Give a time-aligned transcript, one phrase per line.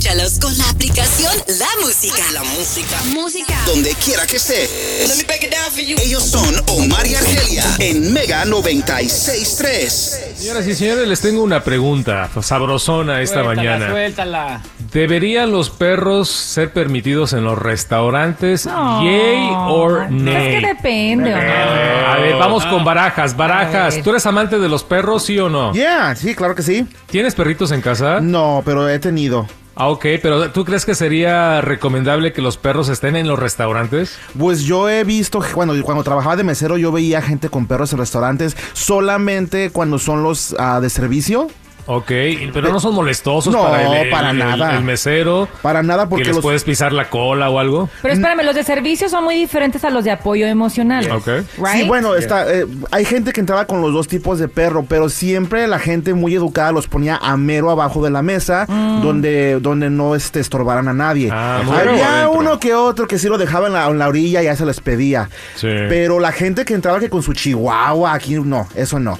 [0.00, 2.22] Escúchalos con la aplicación La Música.
[2.32, 2.96] La música.
[3.12, 3.54] Música.
[3.66, 5.06] Donde quiera que estés.
[5.06, 5.94] Let me break it down for you.
[6.02, 9.88] Ellos son Omar y Argelia en Mega 96.3.
[10.36, 13.90] Señoras y señores, les tengo una pregunta sabrosona esta Suéltala, mañana.
[13.90, 14.62] Suéltala.
[14.90, 18.64] ¿Deberían los perros ser permitidos en los restaurantes?
[18.64, 19.04] No.
[19.04, 20.60] ¿Yay or Es nay?
[20.62, 21.46] que depende, Omar.
[21.46, 23.36] A ver, vamos con barajas.
[23.36, 24.00] Barajas.
[24.02, 25.74] ¿tú eres amante de los perros, sí o no?
[25.74, 26.86] Yeah, sí, claro que sí.
[27.10, 28.20] ¿Tienes perritos en casa?
[28.22, 29.46] No, pero he tenido.
[29.74, 34.18] Ah, ok, pero ¿tú crees que sería recomendable que los perros estén en los restaurantes?
[34.38, 37.98] Pues yo he visto, cuando, cuando trabajaba de mesero, yo veía gente con perros en
[37.98, 41.48] restaurantes solamente cuando son los ah, de servicio.
[41.86, 42.10] Ok,
[42.52, 44.76] pero no son molestosos No, para el, para el- nada.
[44.76, 45.48] el mesero.
[45.62, 46.42] Para nada, Que porque les los...
[46.42, 47.88] puedes pisar la cola o algo.
[48.02, 51.10] Pero espérame, los de servicio son muy diferentes a los de apoyo emocional.
[51.10, 51.26] Ok.
[51.58, 51.68] Right?
[51.72, 55.08] Sí, bueno, está, eh, hay gente que entraba con los dos tipos de perro, pero
[55.08, 58.66] siempre la gente muy educada los ponía a mero abajo de la mesa,
[59.02, 61.30] donde, donde no este, estorbaran a nadie.
[61.32, 64.44] Ah, Había uno que otro que sí lo dejaba en la, en la orilla y
[64.44, 65.28] ya se les pedía.
[65.56, 65.68] Sí.
[65.88, 69.18] Pero la gente que entraba que con su chihuahua, aquí no, eso no.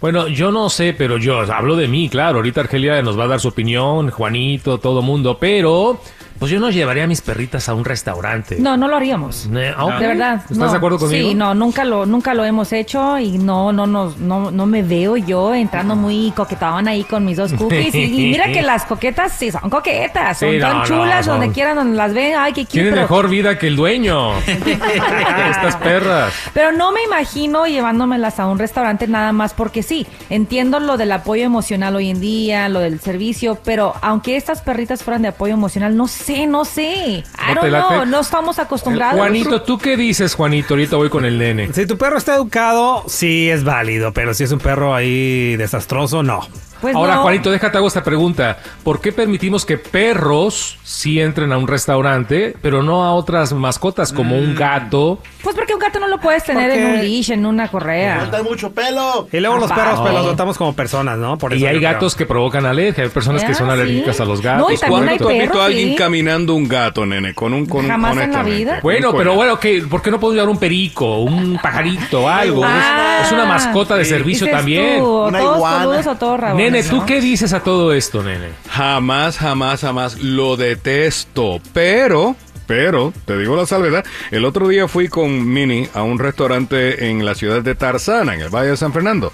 [0.00, 2.38] Bueno, yo no sé, pero yo hablo de mí, claro.
[2.38, 6.00] Ahorita Argelia nos va a dar su opinión, Juanito, todo mundo, pero
[6.40, 8.56] pues yo no llevaría a mis perritas a un restaurante.
[8.58, 9.46] No, no lo haríamos.
[9.46, 9.98] Ne- ah, ok.
[10.00, 10.34] De verdad.
[10.40, 10.70] ¿Estás no.
[10.70, 11.28] de acuerdo conmigo?
[11.28, 14.82] Sí, no, nunca lo, nunca lo hemos hecho y no, no, no, no, no me
[14.82, 17.94] veo yo entrando muy coquetón ahí con mis dos cookies.
[17.94, 21.26] Y, y mira que las coquetas sí son coquetas, son Sí, no, tan no, chulas
[21.26, 22.72] son- donde quieran, donde las ven, ay, qué cute.
[22.72, 24.32] Tienen pero- mejor vida que el dueño.
[25.50, 26.32] Estas perras.
[26.54, 31.12] Pero no me imagino llevándomelas a un restaurante nada más porque sí, entiendo lo del
[31.12, 35.52] apoyo emocional hoy en día, lo del servicio, pero aunque estas perritas fueran de apoyo
[35.54, 37.24] emocional, no sé, no sé.
[37.38, 39.18] I ¿No don't know, no estamos acostumbrados.
[39.18, 40.74] Juanito, ¿tú qué dices, Juanito?
[40.74, 41.72] Ahorita voy con el nene.
[41.72, 46.22] Si tu perro está educado, sí es válido, pero si es un perro ahí desastroso,
[46.22, 46.46] no.
[46.80, 47.22] Pues Ahora, no.
[47.22, 48.56] Juanito, déjate hago esta pregunta.
[48.82, 54.12] ¿Por qué permitimos que perros sí entren a un restaurante, pero no a otras mascotas
[54.12, 55.18] como un gato?
[55.42, 58.20] Pues porque un gato no lo puedes tener Porque- en un leash, en una correa.
[58.20, 59.28] Falta mucho pelo.
[59.32, 61.36] Y luego los Ah, perros pues los tratamos como personas, ¿no?
[61.38, 61.92] Por Y hay creo.
[61.92, 63.04] gatos que provocan alergia.
[63.04, 63.72] Hay personas que Ah, son sí.
[63.72, 64.68] alérgicas a los gatos.
[64.68, 65.24] No, y también hay correcto.
[65.24, 65.94] ¿Cuándo tú has visto perros, a alguien sí.
[65.96, 67.34] caminando un gato, nene?
[67.34, 68.80] Con un, con un Jamás en la vida.
[68.82, 69.82] Bueno, pero bueno, ¿qué?
[69.88, 72.62] ¿por qué no puedo llevar un perico, un pajarito, algo?
[72.64, 73.22] Ah.
[73.24, 74.98] es una mascota de servicio también.
[75.00, 75.84] tú, o Una todos iguana.
[76.18, 78.50] todos rabones, Nene, ¿tú qué dices a todo esto, nene?
[78.70, 81.60] Jamás, jamás, jamás lo detesto.
[81.72, 82.36] Pero,
[82.68, 84.04] pero, te digo la salvedad.
[84.30, 88.40] El otro día fui con Mini a un restaurante en la ciudad de Tarzana, en
[88.40, 89.32] el Valle de San Fernando.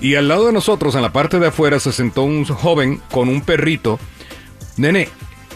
[0.00, 3.30] Y al lado de nosotros, en la parte de afuera, se sentó un joven con
[3.30, 3.98] un perrito.
[4.76, 5.08] Nene,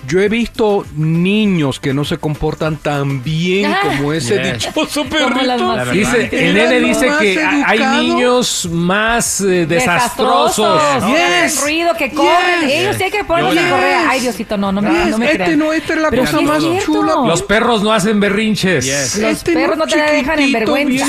[0.06, 3.78] yo he visto niños que no se comportan tan bien Ah.
[3.82, 4.66] como ese Yes.
[4.66, 5.92] dichoso las perrito.
[5.92, 8.02] Dice, el Era nene lo dice más que a- hay educado.
[8.02, 10.82] niños más eh, desastrosos.
[10.82, 11.04] Yes.
[11.04, 12.60] Que hacen ruido, que corren.
[12.62, 12.72] Yes.
[12.72, 13.24] Ellos sí hay que
[13.54, 13.70] Yes.
[13.70, 14.06] correa.
[14.10, 15.08] Ay, Diosito, no, no me, Yes.
[15.10, 15.58] no me Este crean.
[15.58, 16.84] no, esta es la Pero cosa sí es más cierto.
[16.84, 17.14] chula.
[17.26, 18.86] Los perros no hacen berrinches.
[19.18, 21.06] Los Este perros no te dejan en vergüenza.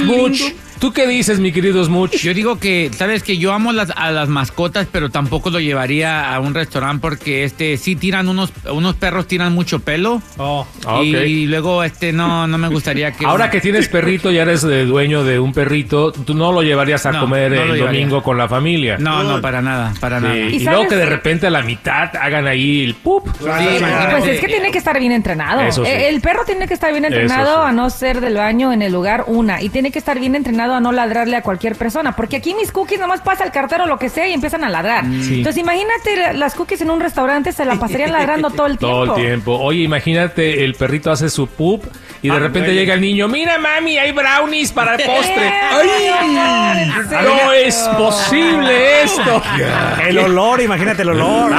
[0.82, 2.16] ¿Tú qué dices, mi querido Smuch?
[2.18, 6.34] Yo digo que, sabes que yo amo las, a las mascotas, pero tampoco lo llevaría
[6.34, 10.22] a un restaurante porque este sí tiran unos, unos perros tiran mucho pelo.
[10.38, 10.66] Oh.
[10.86, 11.04] Ah, ok.
[11.06, 13.26] y, y luego este no, no me gustaría que.
[13.26, 17.12] Ahora que tienes perrito, ya eres dueño de un perrito, tú no lo llevarías a
[17.12, 17.86] No, comer no el llevaría.
[17.86, 18.98] domingo con la familia.
[19.00, 20.38] No, no, para nada, para Sí, nada.
[20.38, 23.30] Y, ¿Y luego sabes que de repente a la mitad hagan ahí el pup.
[23.40, 25.62] Pues es que tiene que estar bien entrenado.
[25.62, 25.92] Eso sí.
[25.94, 27.70] El perro tiene que estar bien entrenado sí.
[27.70, 29.62] a no ser del baño en el lugar una.
[29.62, 32.16] Y tiene que estar bien entrenado a no ladrarle a cualquier persona.
[32.16, 34.70] Porque aquí mis cookies nomás pasa el cartero o lo que sea y empiezan a
[34.70, 35.04] ladrar.
[35.06, 35.36] Mm, Sí.
[35.38, 39.06] Entonces imagínate la- las cookies en un restaurante se la pasarían ladrando todo el tiempo.
[39.06, 39.58] Todo el tiempo.
[39.60, 41.84] Oye, imagínate, el perrito hace su pup
[42.22, 45.52] y de Ah, repente llega el niño, mira mami, hay brownies para el postre.
[47.24, 49.42] No es posible esto.
[50.08, 51.52] El olor, imagínate el olor.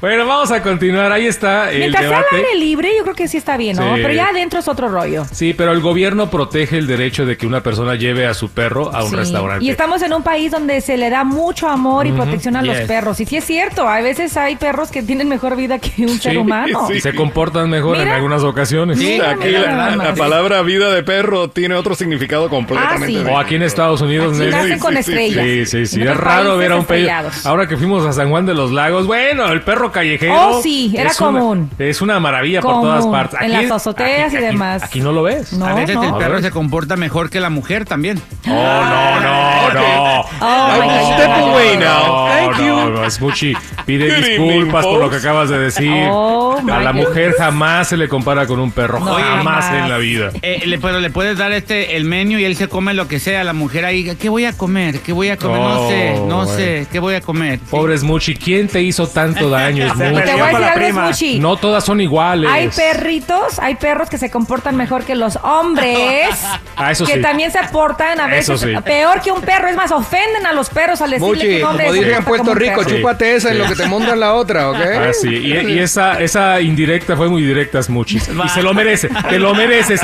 [0.00, 1.12] bueno, vamos a continuar.
[1.12, 2.36] Ahí está el Mientras sea al debate.
[2.48, 3.94] aire libre, yo creo que sí está bien, ¿no?
[3.96, 4.00] Sí.
[4.02, 5.24] Pero ya adentro es otro rollo.
[5.32, 8.94] Sí, pero el gobierno protege el derecho de que una persona lleve a su perro
[8.94, 9.16] a un Sí.
[9.16, 9.64] restaurante.
[9.64, 12.76] Y estamos en un país donde se le da mucho amor y protección a los
[12.76, 12.86] Yes.
[12.86, 13.20] perros.
[13.20, 16.38] Y sí es cierto, a veces hay perros que tienen mejor vida que un ser
[16.38, 16.88] humano.
[16.94, 18.16] Y se comportan mejor en Mira.
[18.16, 18.98] algunas ocasiones.
[18.98, 22.94] Sí, aquí la, la palabra vida de perro tiene otro significado completamente.
[22.94, 23.12] Ah, sí.
[23.14, 23.32] diferente.
[23.32, 24.38] O aquí en Estados Unidos.
[24.40, 25.44] Aquí nacen con estrellas.
[25.44, 26.02] Sí, sí, sí.
[26.02, 27.28] En Es raro ver a un perro.
[27.44, 30.58] Ahora que fuimos a San Juan de los Lagos, bueno, el perro callejero.
[30.58, 31.70] Oh, sí, era es una- común.
[31.78, 32.86] es una maravilla por Común.
[32.88, 33.40] todas partes.
[33.40, 34.82] En las azoteas y demás.
[34.82, 35.52] Aquí no lo ves.
[35.52, 36.04] No, a veces no.
[36.04, 38.20] el perro se comporta mejor que la mujer también.
[38.46, 40.20] Oh, no, no, no.
[40.40, 42.26] Oh, away now.
[42.28, 42.90] Thank no, you.
[42.90, 43.54] no, Smoochie,
[43.86, 46.06] pide Good disculpas evening, por lo que acabas de decir.
[46.10, 49.72] Oh, a la mujer jamás se le compara con un perro, No, jamás jamás.
[49.72, 50.30] en la vida.
[50.42, 53.18] Eh, le, pero le puedes dar este el menú y él se come lo que
[53.20, 53.44] sea.
[53.44, 55.00] La mujer ahí, ¿qué voy a comer?
[55.00, 55.58] ¿Qué voy a comer?
[55.60, 56.52] no sé, Oh, no bueno.
[56.56, 57.58] sé, ¿qué voy a comer?
[57.70, 61.40] Pobre Smoochie, ¿quién te hizo tanto daño, Te voy a decir algo.
[61.40, 62.50] No todas son iguales.
[62.50, 66.28] Hay perritos, hay perros que se comportan mejor que los hombres.
[66.80, 67.17] Ah, eso que sí.
[67.20, 68.74] También se portan a veces sí.
[68.84, 69.68] peor que un perro.
[69.68, 72.54] Es más, ofenden a los perros al decirle que Muchi, un hombre como en Puerto
[72.54, 74.76] Rico, chúpate esa en lo que te montan la otra, ¿ok?
[74.76, 75.28] Ah, sí.
[75.28, 78.18] Y, y esa, esa indirecta fue muy directa, Smoochie.
[78.44, 79.08] Y se lo merece.
[79.28, 80.00] Te lo mereces.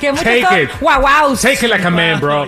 [0.00, 0.70] Que muchos Take it.
[0.80, 1.40] guau guaus.
[1.40, 2.46] Take it like a man, bro.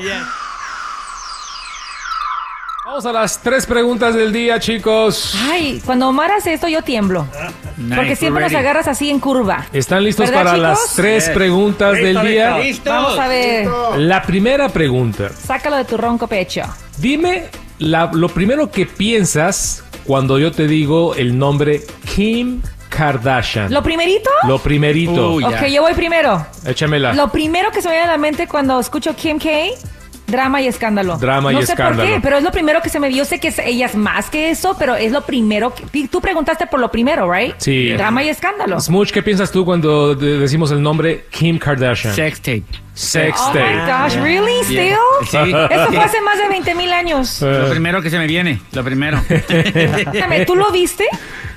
[2.93, 5.35] Vamos a las tres preguntas del día, chicos.
[5.50, 7.27] Ay, cuando Omar hace esto yo tiemblo.
[7.79, 9.65] Nice, Porque siempre nos agarras así en curva.
[9.73, 10.69] ¿Están listos ¿Verdad, para chicos?
[10.69, 11.35] las tres Yes.
[11.35, 12.59] preguntas del día?
[12.59, 12.91] listo.
[12.91, 13.67] Vamos a ver.
[13.97, 15.31] La primera pregunta.
[15.31, 16.65] Sácalo de tu ronco pecho.
[16.99, 17.44] Dime
[17.79, 21.81] la- lo primero que piensas cuando yo te digo el nombre
[22.15, 22.61] Kim
[22.91, 23.73] Kardashian.
[23.73, 24.29] ¿Lo primerito?
[24.47, 25.33] Lo primerito.
[25.33, 25.44] Uy.
[25.44, 26.47] ok, yo voy primero.
[26.67, 27.15] Échamela.
[27.15, 29.49] Lo primero que se me viene a la mente cuando escucho Kim K,
[30.26, 31.16] drama y escándalo.
[31.19, 32.02] Drama no y sé escándalo.
[32.08, 33.24] por qué, pero es lo primero que se me vio.
[33.24, 36.08] Sé que es- ella es más que eso, pero es lo primero que...
[36.08, 37.54] Tú preguntaste por lo primero, ¿right?
[37.58, 37.90] Sí.
[37.92, 38.80] Drama y escándalo.
[38.80, 42.14] Smooch, ¿qué piensas tú cuando de- decimos el nombre Kim Kardashian?
[42.14, 42.64] Sex tape.
[42.94, 43.92] Sex Oh my tape.
[44.19, 44.62] gosh, really?
[44.64, 44.96] Still?
[45.30, 45.36] Sí.
[45.70, 47.40] Esto fue hace más de 20 mil años.
[47.40, 49.19] Lo primero que se me viene, lo primero.
[50.46, 51.06] ¿tú lo viste?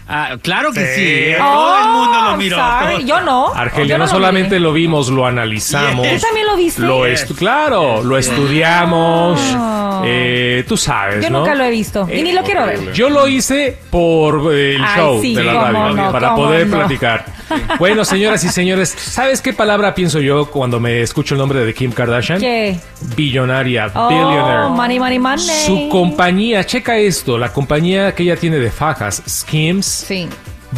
[0.07, 0.95] Ah, claro que sí.
[0.95, 1.01] Sí.
[1.31, 2.57] eh, Todo el mundo Oh, lo miró.
[2.57, 3.05] sorry.
[3.05, 3.47] Yo no.
[3.53, 4.59] Argelia, Yo no, lo solamente miré.
[4.59, 6.07] lo vimos, lo analizamos.
[6.07, 6.81] ¿Tú también lo viste?
[6.81, 9.39] Lo estu- claro, lo estudiamos.
[9.55, 10.01] Ah.
[10.05, 11.39] eh, tú sabes, Yo ¿no?
[11.39, 12.07] nunca lo he visto.
[12.11, 12.91] Y ni lo quiero ver.
[12.93, 16.67] Yo lo hice por eh, el Ay, show sí, de la radio, no, para poder
[16.67, 16.77] no.
[16.77, 17.25] platicar.
[17.77, 21.75] Bueno, señoras y señores, ¿sabes qué palabra pienso yo cuando me escucho el nombre de
[21.75, 22.39] Kim Kardashian?
[22.39, 22.79] ¿Qué?
[23.15, 24.69] Billonaria, Oh, billionaire.
[24.69, 25.45] money, money, money.
[25.65, 30.27] Su compañía, checa esto, la compañía que ella tiene de fajas, Skims, Sí.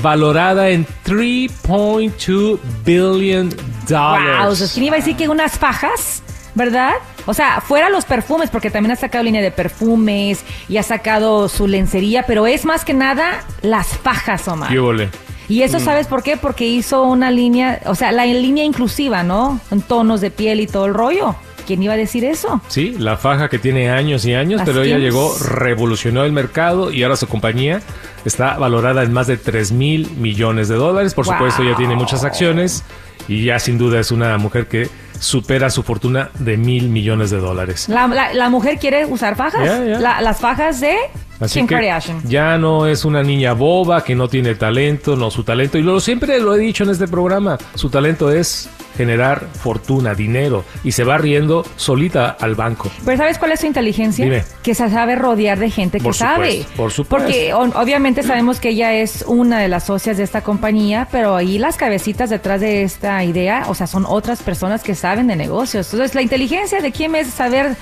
[0.01, 3.57] valorada en 3.2 billion Wow,
[3.87, 4.61] dollars.
[4.61, 6.21] es que iba a decir que unas fajas,
[6.55, 6.91] ¿verdad?
[7.25, 11.49] O sea, fuera los perfumes, porque también ha sacado línea de perfumes y ha sacado
[11.49, 14.69] su lencería, pero es más que nada las fajas, Omar.
[14.69, 15.09] ¿Qué ole?
[15.49, 15.63] Y Mm.
[15.63, 16.35] eso, ¿sabes por qué?
[16.37, 19.59] Porque hizo una línea, o sea, la línea inclusiva, ¿no?
[19.71, 21.35] En tonos de piel y todo el rollo.
[21.67, 22.61] ¿Quién iba a decir eso?
[22.69, 27.03] Sí, la faja que tiene años y años, pero ella llegó, revolucionó el mercado y
[27.03, 27.81] ahora su compañía
[28.25, 31.13] está valorada en más de 3 mil millones de dólares.
[31.13, 31.35] Por Wow.
[31.35, 32.83] supuesto, ella tiene muchas acciones
[33.27, 34.87] y ya sin duda es una mujer que
[35.19, 37.89] supera su fortuna de mil millones de dólares.
[37.89, 39.79] La, la- la mujer quiere usar fajas.
[39.99, 40.95] La- las fajas de
[41.39, 42.21] Así Kim que Kardashian.
[42.27, 45.99] ya no es una niña boba que no tiene talento, no, su talento, y lo,
[45.99, 51.03] siempre lo he dicho en este programa, su talento es generar fortuna, dinero, y se
[51.03, 52.91] va riendo solita al banco.
[53.05, 54.25] Pero ¿sabes cuál es su inteligencia?
[54.25, 54.43] Dime.
[54.63, 56.65] Que se sabe rodear de gente Por que sabe.
[56.75, 57.27] por supuesto.
[57.27, 61.57] Porque obviamente sabemos que ella es una de las socias de esta compañía, pero ahí
[61.59, 65.93] las cabecitas detrás de esta idea, o sea, son otras personas que saben de negocios.
[65.93, 67.75] Entonces, la inteligencia de quién es saber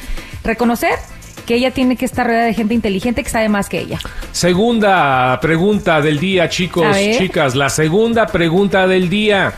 [0.43, 0.93] reconocer
[1.45, 3.99] que ella tiene que estar rodeada de gente inteligente que sabe más que ella.
[4.31, 6.85] Segunda pregunta del día, chicos,
[7.17, 9.53] chicas, la segunda pregunta del día.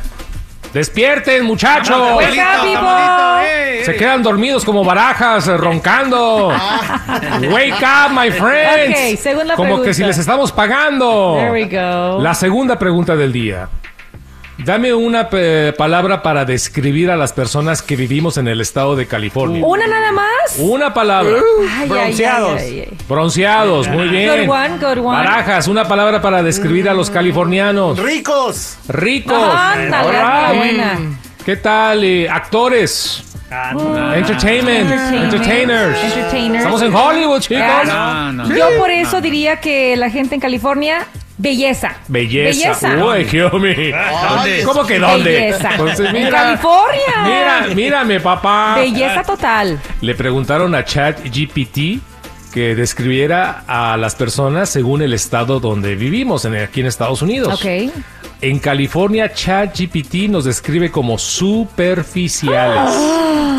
[0.78, 2.18] Despierten, muchachos.
[2.18, 3.84] Wake up, people.
[3.84, 6.50] Se quedan dormidos como barajas, eh, roncando.
[6.50, 9.24] Wake up, my friends.
[9.56, 11.36] Como que si les estamos pagando.
[11.38, 12.22] There we go.
[12.22, 13.68] La segunda pregunta del día.
[14.58, 19.06] Dame una pe- palabra para describir a las personas que vivimos en el estado de
[19.06, 19.64] California.
[19.64, 20.58] ¿Una nada más?
[20.58, 21.36] Una palabra.
[21.80, 22.60] Ay, bronceados.
[22.60, 22.98] ay, ay, ay.
[23.08, 24.46] Bronceados, muy bien.
[24.46, 25.18] Good one, good one.
[25.18, 28.00] Barajas, una palabra para describir a los californianos.
[28.00, 28.78] ¡Ricos!
[28.88, 29.38] Ricos.
[29.38, 30.58] Right.
[30.58, 31.00] buena.
[31.46, 32.04] ¿Qué tal?
[32.04, 33.24] eh, actores.
[33.50, 33.72] Ah,
[34.16, 34.92] Entertainment.
[34.92, 35.34] Entertainment.
[35.34, 36.04] Entertainers.
[36.04, 36.58] Entertainers.
[36.58, 37.64] Estamos en Hollywood, chicos.
[37.64, 38.56] Ah, No, no.
[38.56, 41.96] Yo por eso diría que la gente en California, belleza.
[42.08, 42.96] Belleza.
[43.06, 43.92] Uy, Kiomi.
[43.92, 44.64] ¿Dónde?
[44.66, 45.32] ¿Cómo que dónde?
[45.32, 45.70] Belleza.
[45.78, 47.24] Pues, En mira, California.
[47.24, 48.76] Mira, mírame, papá.
[48.78, 49.80] Belleza total.
[50.02, 52.00] Le preguntaron a ChatGPT
[52.54, 57.54] que describiera a las personas según el estado donde vivimos, en, aquí en Estados Unidos.
[57.54, 57.92] Ok.
[58.42, 62.94] En California, ChatGPT nos describe como superficiales.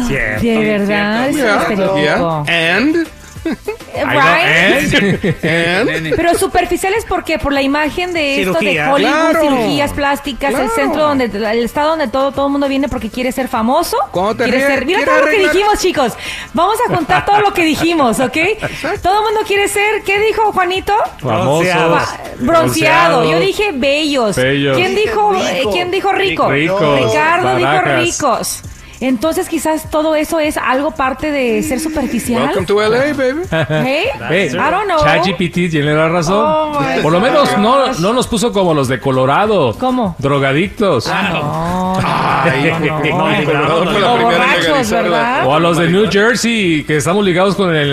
[0.07, 0.43] Cierto.
[0.43, 2.77] De verdad, es yeah.
[2.77, 3.07] And,
[3.99, 4.95] Right?
[4.95, 5.79] ¿eh?
[5.89, 6.15] and.
[6.15, 8.81] Pero superficiales porque por la imagen de esto de.
[8.83, 9.41] Hollywood, Claro.
[9.41, 13.33] cirugías plásticas, el centro donde el estado donde todo todo el mundo viene porque quiere
[13.33, 13.97] ser famoso.
[14.37, 16.13] Te quiere ser, mira quiere todo lo que dijimos, chicos.
[16.55, 18.37] Vamos a contar todo lo que dijimos, ¿ok?
[19.03, 20.95] Todo el mundo quiere ser, ¿qué dijo Juanito?
[21.21, 22.03] Famosos.
[22.39, 23.31] Bronceado.
[23.31, 24.37] Yo dije bellos.
[24.37, 24.77] Bellos.
[24.77, 25.45] ¿Quién dijo, Rico.
[25.49, 26.49] eh, ¿quién dijo rico?
[26.51, 27.01] Ricos.
[27.01, 28.63] Ricardo dijo ricos.
[29.01, 32.43] Entonces quizás todo eso es algo parte de ser superficial.
[32.43, 33.43] Welcome to LA, baby.
[33.69, 34.99] Hey, Hey, I don't know.
[35.03, 36.45] ChatGPT tiene la razón.
[36.47, 39.75] Oh, Por lo menos no, no nos puso como los de Colorado.
[39.79, 40.17] ¿Cómo?
[40.19, 41.07] Drogadictos.
[41.07, 43.45] No, Ay, no, no, no, no.
[43.45, 45.47] Colorado fue la O primera en borrachos, legalizar la- ¿verdad?
[45.47, 47.91] O a los de New Jersey, que estamos ligados con el,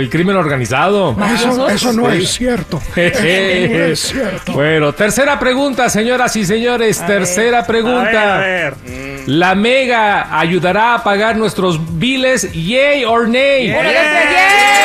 [0.00, 1.16] el crimen organizado.
[1.34, 2.80] Eso, eso no es cierto.
[2.96, 4.52] es cierto.
[4.52, 7.04] Bueno, tercera pregunta, señoras y señores.
[7.06, 8.36] tercera pregunta.
[8.36, 9.11] A ver, a ver.
[9.26, 12.52] ¿La Mega ayudará a pagar nuestros biles?
[12.52, 13.72] ¿Yay or nay?
[13.72, 14.82] Tres, ¡yay!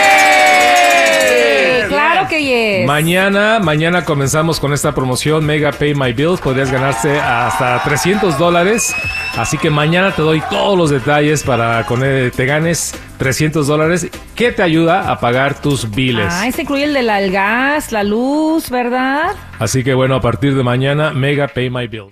[1.88, 2.86] Claro que yes.
[2.86, 6.40] Mañana, mañana comenzamos con esta promoción Mega Pay My Bills.
[6.40, 8.94] Podrías ganarse hasta 300 dólares.
[9.38, 14.52] Así que mañana te doy todos los detalles para que te ganes 300 dólares que
[14.52, 16.28] te ayuda a pagar tus biles.
[16.30, 19.32] Ah, ese incluye el del el gas, la luz, ¿verdad?
[19.60, 22.06] Así que bueno, a partir de mañana, Mega Pay My Bills.